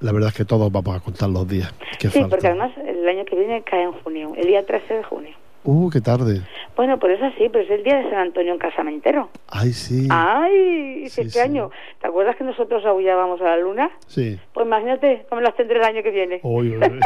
[0.01, 1.71] La verdad es que todos vamos a contar los días.
[1.99, 5.03] que Sí, porque además el año que viene cae en junio, el día 13 de
[5.03, 5.35] junio.
[5.65, 6.41] Uh, qué tarde.
[6.75, 9.29] Bueno, por eso sí, pero es el día de San Antonio en Casamentero.
[9.47, 10.07] Ay, sí.
[10.09, 11.07] ¡Ay!
[11.07, 11.39] Sí, este sí.
[11.39, 11.69] año.
[12.01, 13.89] ¿Te acuerdas que nosotros aullábamos a la luna?
[14.07, 14.39] Sí.
[14.53, 16.39] Pues imagínate cómo las tendré el año que viene.
[16.43, 16.99] Uy, uy, uy.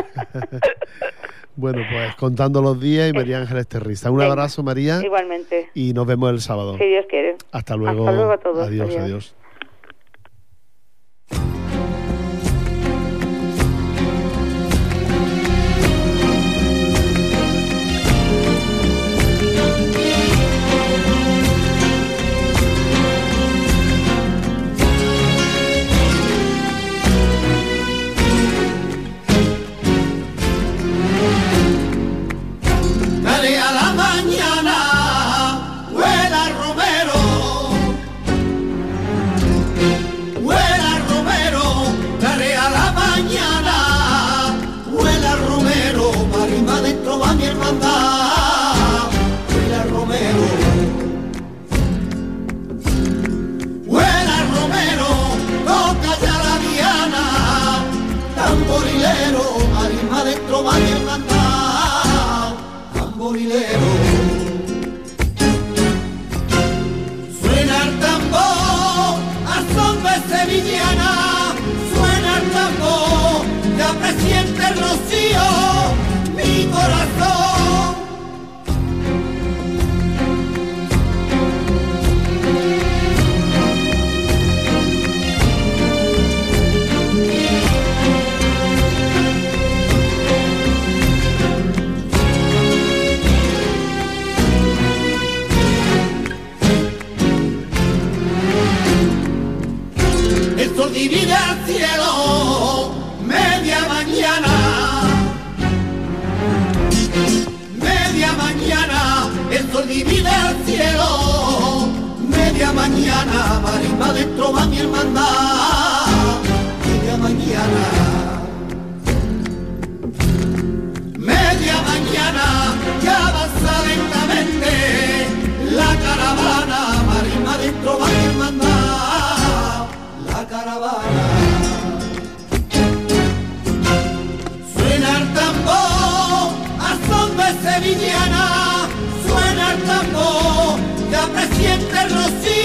[1.55, 4.09] bueno, pues contando los días y María Ángeles Terriza.
[4.09, 4.31] Un Venga.
[4.31, 6.77] abrazo, María, Igualmente, y nos vemos el sábado.
[6.77, 7.35] si Dios quiere.
[7.51, 8.05] Hasta luego.
[8.07, 8.67] Hasta luego a todos.
[8.67, 9.03] Adiós, Adiós.
[9.03, 9.35] adiós.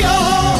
[0.02, 0.51] Rocío,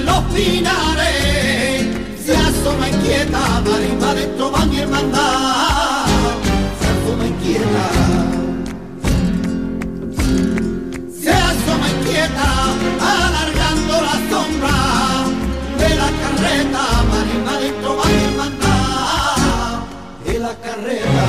[0.00, 1.86] Los pinares
[2.24, 3.60] se asoma inquieta.
[3.60, 6.06] Marimba dentro va mi hermandad.
[6.80, 7.84] Se asoma inquieta.
[11.22, 12.48] Se asoma inquieta.
[13.00, 14.76] Alargando la sombra
[15.78, 16.82] de la carreta.
[17.10, 19.82] Marimba dentro va mi hermandad
[20.24, 21.24] de la carrera.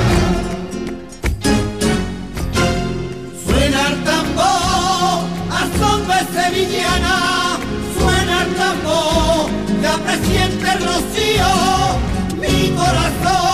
[3.44, 5.18] Suena el tambor
[5.50, 5.62] a
[6.08, 7.43] de sevillana,
[9.98, 11.46] presiente rocío,
[12.40, 13.53] mi corazón.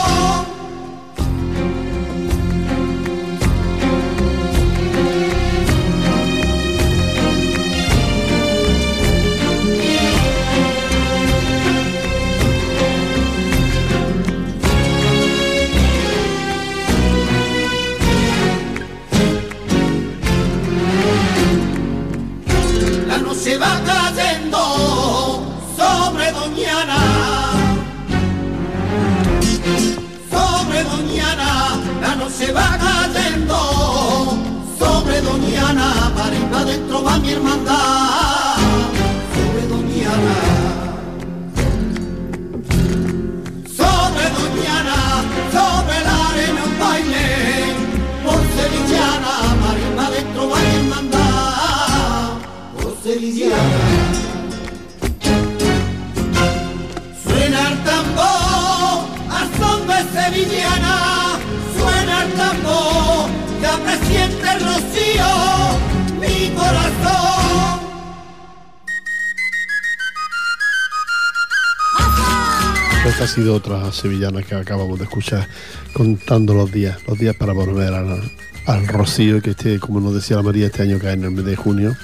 [74.01, 75.47] Sevillana que acabamos de escuchar
[75.93, 80.43] contando los días, los días para volver al, rocío que este, como nos decía la
[80.43, 81.97] María, este año cae en el mes de junio.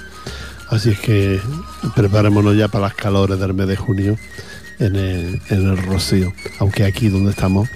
[0.69, 1.39] Así es que
[1.95, 4.17] preparémonos ya para las calores del mes de junio
[4.79, 6.33] en el, en el rocío.
[6.59, 7.69] Aunque aquí donde estamos,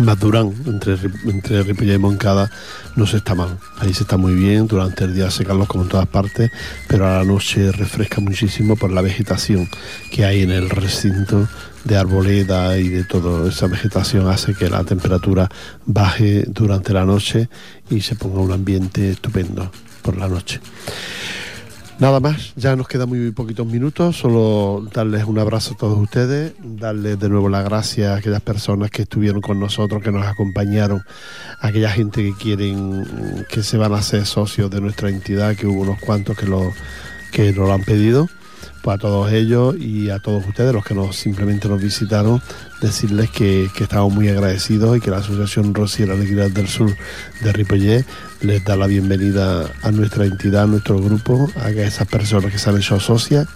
[0.00, 2.50] en Maturán, entre, entre y Moncada,
[2.96, 3.58] no se está mal.
[3.78, 6.50] Ahí se está muy bien, durante el día hace calor como en todas partes,
[6.88, 9.68] pero a la noche refresca muchísimo por la vegetación
[10.10, 11.46] que hay en el recinto
[11.84, 15.48] de arboleda y de toda esa vegetación hace que la temperatura
[15.84, 17.48] baje durante la noche
[17.90, 19.70] y se ponga un ambiente estupendo
[20.02, 20.60] por la noche.
[22.00, 26.54] Nada más, ya nos quedan muy poquitos minutos, solo darles un abrazo a todos ustedes,
[26.58, 31.02] darles de nuevo las gracias a aquellas personas que estuvieron con nosotros, que nos acompañaron,
[31.60, 35.66] a aquella gente que quieren, que se van a hacer socios de nuestra entidad, que
[35.66, 36.72] hubo unos cuantos que lo,
[37.32, 38.30] que nos lo han pedido.
[38.82, 42.40] Pues a todos ellos y a todos ustedes, los que nos simplemente nos visitaron,
[42.80, 46.96] decirles que, que estamos muy agradecidos y que la Asociación Rosier Alegría del Sur
[47.42, 48.06] de Ripollet
[48.40, 52.70] les da la bienvenida a nuestra entidad, a nuestro grupo, a esas personas que se
[52.70, 53.46] han hecho socias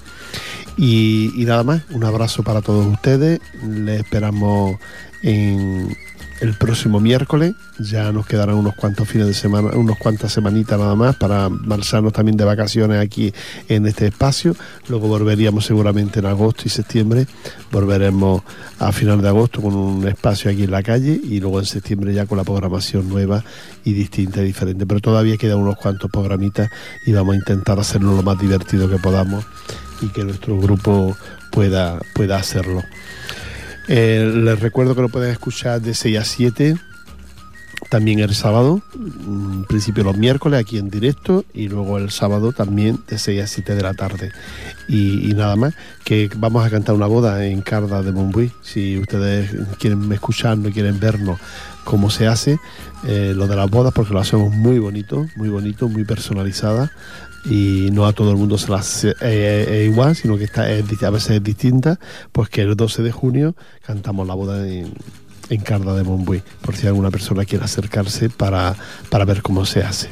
[0.77, 3.41] Y, y nada más, un abrazo para todos ustedes.
[3.66, 4.79] Les esperamos
[5.22, 5.97] en
[6.41, 7.55] el próximo miércoles.
[7.78, 12.12] Ya nos quedarán unos cuantos fines de semana, unos cuantas semanitas nada más para marcharnos
[12.12, 13.32] también de vacaciones aquí
[13.68, 14.55] en este espacio.
[14.89, 17.26] Luego volveríamos seguramente en agosto y septiembre.
[17.70, 18.43] Volveremos
[18.78, 22.14] a final de agosto con un espacio aquí en la calle y luego en septiembre
[22.14, 23.43] ya con la programación nueva
[23.85, 24.87] y distinta y diferente.
[24.87, 26.70] Pero todavía quedan unos cuantos programitas
[27.07, 29.45] y vamos a intentar hacerlo lo más divertido que podamos
[30.01, 31.16] y que nuestro grupo
[31.51, 32.82] pueda, pueda hacerlo.
[33.89, 36.76] Eh, les recuerdo que lo pueden escuchar de 6 a 7,
[37.95, 42.99] también el sábado, en principio los miércoles aquí en directo y luego el sábado también
[43.07, 44.33] de 6 a 7 de la tarde.
[44.89, 48.51] Y, nada más, que vamos a cantar una boda en Carda de Montbuy.
[48.63, 51.39] Si ustedes quieren escucharnos, quieren vernos
[51.85, 52.59] cómo se hace
[53.07, 56.91] eh, lo de las bodas, porque lo hacemos muy bonito, muy bonito, muy personalizada
[57.45, 60.85] y no a todo el mundo se las eh, eh, igual, sino que está, es,
[61.01, 62.01] a veces es distinta,
[62.33, 63.55] pues que el 12 de junio
[63.87, 64.95] cantamos la boda en,
[65.51, 68.75] en Carda de Montbuy, por si alguna persona quiere acercarse para,
[69.11, 70.09] para ver cómo se hace.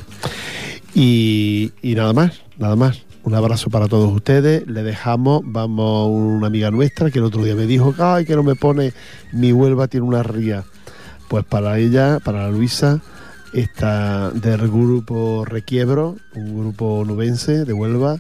[0.95, 3.03] Y, y nada más, nada más.
[3.25, 4.67] Un abrazo para todos ustedes.
[4.67, 8.43] Le dejamos, vamos, una amiga nuestra que el otro día me dijo, ay, que no
[8.43, 8.93] me pone,
[9.33, 10.65] mi Huelva tiene una ría.
[11.29, 13.01] Pues para ella, para Luisa,
[13.53, 18.19] está del grupo Requiebro, un grupo nubense de Huelva,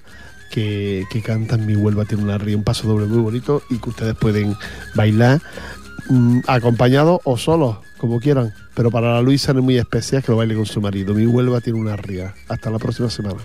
[0.50, 3.90] que, que canta Mi Huelva tiene una ría, un paso doble muy bonito y que
[3.90, 4.56] ustedes pueden
[4.94, 5.40] bailar
[6.08, 8.52] mm, acompañados o solos, como quieran.
[8.74, 11.14] Pero para la Luisa no es muy especial que lo baile con su marido.
[11.14, 12.34] Mi Huelva tiene una ría.
[12.48, 13.40] Hasta la próxima semana.